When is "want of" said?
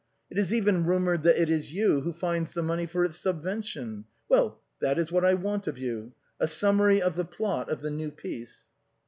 5.35-5.77